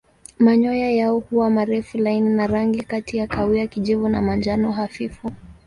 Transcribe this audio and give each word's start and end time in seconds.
Manyoya 0.39 0.91
yao 0.91 1.19
huwa 1.19 1.49
marefu 1.49 1.97
laini 1.97 2.29
na 2.29 2.47
rangi 2.47 2.81
kati 2.83 3.17
ya 3.17 3.27
kahawia 3.27 3.67
kijivu 3.67 4.09
na 4.09 4.21
manjano 4.21 4.71
hafifu. 4.71 5.31